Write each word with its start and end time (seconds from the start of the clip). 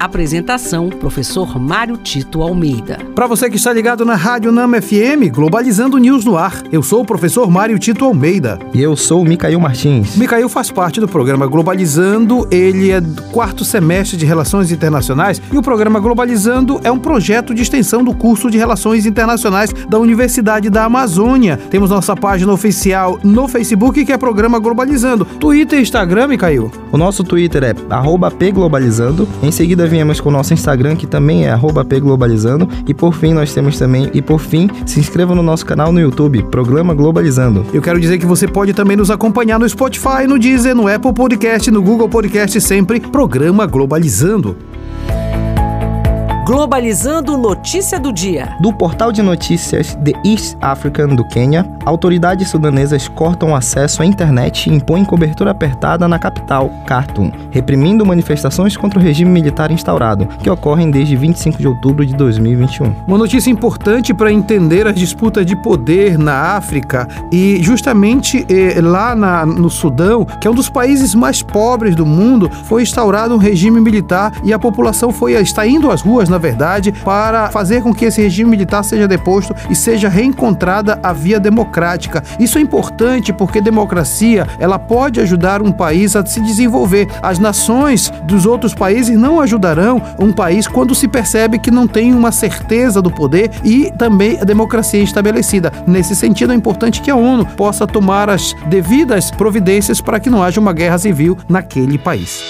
Apresentação: 0.00 0.88
Professor 0.88 1.60
Mário 1.60 1.98
Tito 1.98 2.40
Almeida. 2.40 2.98
Para 3.14 3.26
você 3.26 3.50
que 3.50 3.56
está 3.56 3.70
ligado 3.70 4.02
na 4.02 4.14
Rádio 4.14 4.50
Nama 4.50 4.80
FM, 4.80 5.30
Globalizando 5.30 5.98
News 5.98 6.24
no 6.24 6.38
ar. 6.38 6.62
Eu 6.72 6.82
sou 6.82 7.02
o 7.02 7.04
professor 7.04 7.50
Mário 7.50 7.78
Tito 7.78 8.06
Almeida. 8.06 8.58
E 8.72 8.80
eu 8.80 8.96
sou 8.96 9.20
o 9.20 9.24
Micael 9.26 9.60
Martins. 9.60 10.16
Micael 10.16 10.48
faz 10.48 10.70
parte 10.70 11.00
do 11.00 11.06
programa 11.06 11.46
Globalizando, 11.46 12.48
ele 12.50 12.90
é 12.90 12.98
do 12.98 13.22
quarto 13.24 13.62
semestre 13.62 14.16
de 14.16 14.24
Relações 14.24 14.72
Internacionais 14.72 15.42
e 15.52 15.58
o 15.58 15.62
programa 15.62 16.00
Globalizando 16.00 16.80
é 16.82 16.90
um 16.90 16.98
projeto 16.98 17.54
de 17.54 17.60
extensão 17.60 18.02
do 18.02 18.14
curso 18.14 18.50
de 18.50 18.56
Relações 18.56 19.04
Internacionais 19.04 19.70
da 19.86 19.98
Universidade 19.98 20.70
da 20.70 20.84
Amazônia. 20.84 21.58
Temos 21.68 21.90
nossa 21.90 22.16
página 22.16 22.50
oficial 22.50 23.20
no 23.22 23.46
Facebook 23.46 24.02
que 24.02 24.12
é 24.12 24.16
programa 24.16 24.58
Globalizando. 24.58 25.26
Twitter 25.26 25.78
e 25.78 25.82
Instagram, 25.82 26.28
Micael? 26.28 26.70
O 26.90 26.96
nosso 26.96 27.22
Twitter 27.22 27.64
é 27.64 27.74
pglobalizando. 28.38 29.28
Em 29.42 29.50
seguida 29.50 29.89
viemos 29.90 30.20
com 30.20 30.28
o 30.28 30.32
nosso 30.32 30.54
Instagram, 30.54 30.94
que 30.94 31.06
também 31.06 31.46
é 31.46 31.58
pglobalizando. 31.88 32.68
E 32.86 32.94
por 32.94 33.12
fim, 33.12 33.34
nós 33.34 33.52
temos 33.52 33.76
também. 33.76 34.08
E 34.14 34.22
por 34.22 34.38
fim, 34.38 34.70
se 34.86 35.00
inscreva 35.00 35.34
no 35.34 35.42
nosso 35.42 35.66
canal 35.66 35.92
no 35.92 36.00
YouTube, 36.00 36.44
Programa 36.44 36.94
Globalizando. 36.94 37.66
Eu 37.72 37.82
quero 37.82 37.98
dizer 37.98 38.18
que 38.18 38.24
você 38.24 38.46
pode 38.46 38.72
também 38.72 38.96
nos 38.96 39.10
acompanhar 39.10 39.58
no 39.58 39.68
Spotify, 39.68 40.26
no 40.28 40.38
Deezer, 40.38 40.74
no 40.74 40.86
Apple 40.86 41.12
Podcast, 41.12 41.70
no 41.70 41.82
Google 41.82 42.08
Podcast, 42.08 42.60
sempre 42.60 43.00
Programa 43.00 43.66
Globalizando. 43.66 44.56
Globalizando 46.50 47.36
notícia 47.36 47.96
do 48.00 48.12
dia. 48.12 48.56
Do 48.58 48.72
portal 48.72 49.12
de 49.12 49.22
notícias 49.22 49.94
The 49.94 50.14
East 50.24 50.56
African 50.60 51.14
do 51.14 51.24
Quênia, 51.24 51.64
autoridades 51.86 52.48
sudanesas 52.48 53.06
cortam 53.06 53.54
acesso 53.54 54.02
à 54.02 54.04
internet 54.04 54.68
e 54.68 54.74
impõem 54.74 55.04
cobertura 55.04 55.52
apertada 55.52 56.08
na 56.08 56.18
capital, 56.18 56.68
Khartoum, 56.88 57.30
reprimindo 57.52 58.04
manifestações 58.04 58.76
contra 58.76 58.98
o 58.98 59.02
regime 59.02 59.30
militar 59.30 59.70
instaurado, 59.70 60.26
que 60.42 60.50
ocorrem 60.50 60.90
desde 60.90 61.14
25 61.14 61.56
de 61.56 61.68
outubro 61.68 62.04
de 62.04 62.16
2021. 62.16 62.96
Uma 63.06 63.16
notícia 63.16 63.48
importante 63.48 64.12
para 64.12 64.32
entender 64.32 64.88
as 64.88 64.96
disputas 64.96 65.46
de 65.46 65.54
poder 65.54 66.18
na 66.18 66.56
África 66.56 67.06
e 67.30 67.62
justamente 67.62 68.44
eh, 68.48 68.80
lá 68.80 69.14
na, 69.14 69.46
no 69.46 69.70
Sudão, 69.70 70.24
que 70.24 70.48
é 70.48 70.50
um 70.50 70.54
dos 70.54 70.68
países 70.68 71.14
mais 71.14 71.44
pobres 71.44 71.94
do 71.94 72.04
mundo, 72.04 72.50
foi 72.64 72.82
instaurado 72.82 73.36
um 73.36 73.38
regime 73.38 73.80
militar 73.80 74.32
e 74.42 74.52
a 74.52 74.58
população 74.58 75.12
foi 75.12 75.34
está 75.34 75.64
indo 75.64 75.92
às 75.92 76.02
ruas 76.02 76.28
na 76.28 76.39
verdade, 76.40 76.92
para 77.04 77.50
fazer 77.50 77.82
com 77.82 77.94
que 77.94 78.06
esse 78.06 78.22
regime 78.22 78.50
militar 78.50 78.82
seja 78.82 79.06
deposto 79.06 79.54
e 79.68 79.74
seja 79.74 80.08
reencontrada 80.08 80.98
a 81.02 81.12
via 81.12 81.38
democrática. 81.38 82.22
Isso 82.38 82.58
é 82.58 82.60
importante 82.60 83.32
porque 83.32 83.60
democracia, 83.60 84.46
ela 84.58 84.78
pode 84.78 85.20
ajudar 85.20 85.62
um 85.62 85.72
país 85.72 86.16
a 86.16 86.24
se 86.24 86.40
desenvolver. 86.40 87.08
As 87.22 87.38
nações 87.38 88.12
dos 88.24 88.46
outros 88.46 88.74
países 88.74 89.16
não 89.16 89.40
ajudarão 89.40 90.02
um 90.18 90.32
país 90.32 90.66
quando 90.66 90.94
se 90.94 91.06
percebe 91.06 91.58
que 91.58 91.70
não 91.70 91.86
tem 91.86 92.12
uma 92.12 92.32
certeza 92.32 93.02
do 93.02 93.10
poder 93.10 93.50
e 93.62 93.90
também 93.96 94.38
a 94.40 94.44
democracia 94.44 95.02
estabelecida. 95.02 95.72
Nesse 95.86 96.16
sentido, 96.16 96.52
é 96.52 96.56
importante 96.56 97.00
que 97.00 97.10
a 97.10 97.16
ONU 97.16 97.44
possa 97.44 97.86
tomar 97.86 98.30
as 98.30 98.54
devidas 98.66 99.30
providências 99.30 100.00
para 100.00 100.18
que 100.20 100.30
não 100.30 100.42
haja 100.42 100.60
uma 100.60 100.72
guerra 100.72 100.98
civil 100.98 101.36
naquele 101.48 101.98
país. 101.98 102.42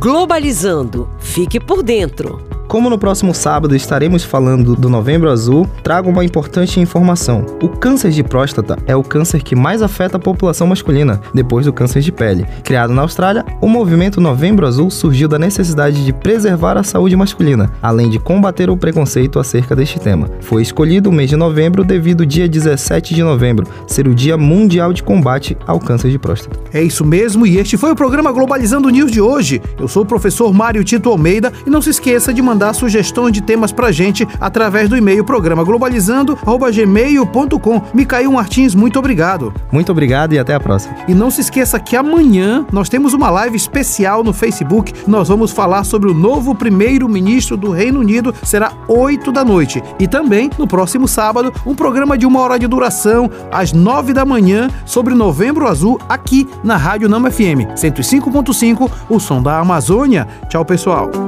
Globalizando. 0.00 1.10
Fique 1.18 1.60
por 1.60 1.82
dentro. 1.82 2.57
Como 2.68 2.90
no 2.90 2.98
próximo 2.98 3.34
sábado 3.34 3.74
estaremos 3.74 4.24
falando 4.24 4.76
do 4.76 4.90
Novembro 4.90 5.30
Azul, 5.30 5.66
trago 5.82 6.10
uma 6.10 6.22
importante 6.22 6.78
informação. 6.78 7.46
O 7.62 7.68
câncer 7.70 8.10
de 8.10 8.22
próstata 8.22 8.76
é 8.86 8.94
o 8.94 9.02
câncer 9.02 9.42
que 9.42 9.56
mais 9.56 9.80
afeta 9.80 10.18
a 10.18 10.20
população 10.20 10.66
masculina, 10.66 11.18
depois 11.32 11.64
do 11.64 11.72
câncer 11.72 12.02
de 12.02 12.12
pele. 12.12 12.46
Criado 12.62 12.92
na 12.92 13.00
Austrália, 13.00 13.42
o 13.62 13.68
movimento 13.68 14.20
Novembro 14.20 14.66
Azul 14.66 14.90
surgiu 14.90 15.26
da 15.28 15.38
necessidade 15.38 16.04
de 16.04 16.12
preservar 16.12 16.76
a 16.76 16.82
saúde 16.82 17.16
masculina, 17.16 17.72
além 17.80 18.10
de 18.10 18.18
combater 18.18 18.68
o 18.68 18.76
preconceito 18.76 19.38
acerca 19.38 19.74
deste 19.74 19.98
tema. 19.98 20.28
Foi 20.42 20.60
escolhido 20.60 21.08
o 21.08 21.12
mês 21.12 21.30
de 21.30 21.36
novembro 21.36 21.82
devido 21.82 22.20
ao 22.20 22.26
dia 22.26 22.46
17 22.46 23.14
de 23.14 23.22
novembro 23.22 23.66
ser 23.86 24.06
o 24.06 24.14
Dia 24.14 24.36
Mundial 24.36 24.92
de 24.92 25.02
Combate 25.02 25.56
ao 25.66 25.80
Câncer 25.80 26.10
de 26.10 26.18
Próstata. 26.18 26.60
É 26.74 26.82
isso 26.82 27.02
mesmo, 27.02 27.46
e 27.46 27.56
este 27.56 27.78
foi 27.78 27.92
o 27.92 27.96
programa 27.96 28.30
Globalizando 28.30 28.90
News 28.90 29.10
de 29.10 29.22
hoje. 29.22 29.62
Eu 29.80 29.88
sou 29.88 30.02
o 30.02 30.06
professor 30.06 30.52
Mário 30.52 30.84
Tito 30.84 31.08
Almeida 31.08 31.50
e 31.66 31.70
não 31.70 31.80
se 31.80 31.88
esqueça 31.88 32.34
de 32.34 32.42
mandar 32.42 32.57
mandar 32.58 32.74
sugestões 32.74 33.32
de 33.32 33.40
temas 33.40 33.70
pra 33.70 33.92
gente 33.92 34.26
através 34.40 34.88
do 34.88 34.96
e-mail 34.96 35.22
programa 35.22 35.62
globalizando@gmail.com. 35.62 37.82
Micael 37.94 38.32
Martins, 38.32 38.74
muito 38.74 38.98
obrigado. 38.98 39.54
Muito 39.70 39.92
obrigado 39.92 40.32
e 40.32 40.40
até 40.40 40.54
a 40.54 40.60
próxima. 40.60 40.96
E 41.06 41.14
não 41.14 41.30
se 41.30 41.40
esqueça 41.40 41.78
que 41.78 41.94
amanhã 41.94 42.66
nós 42.72 42.88
temos 42.88 43.14
uma 43.14 43.30
live 43.30 43.56
especial 43.56 44.24
no 44.24 44.32
Facebook. 44.32 44.92
Nós 45.06 45.28
vamos 45.28 45.52
falar 45.52 45.84
sobre 45.84 46.10
o 46.10 46.14
novo 46.14 46.52
primeiro-ministro 46.52 47.56
do 47.56 47.70
Reino 47.70 48.00
Unido. 48.00 48.34
Será 48.42 48.72
8 48.88 49.30
da 49.30 49.44
noite. 49.44 49.80
E 50.00 50.08
também, 50.08 50.50
no 50.58 50.66
próximo 50.66 51.06
sábado, 51.06 51.54
um 51.64 51.76
programa 51.76 52.18
de 52.18 52.26
uma 52.26 52.40
hora 52.40 52.58
de 52.58 52.66
duração, 52.66 53.30
às 53.52 53.72
9 53.72 54.12
da 54.12 54.24
manhã, 54.24 54.68
sobre 54.84 55.14
Novembro 55.14 55.68
Azul, 55.68 56.00
aqui 56.08 56.48
na 56.64 56.76
Rádio 56.76 57.08
Nama 57.08 57.30
FM 57.30 57.68
105.5, 57.76 58.90
o 59.08 59.20
som 59.20 59.40
da 59.40 59.60
Amazônia. 59.60 60.26
Tchau, 60.48 60.64
pessoal. 60.64 61.27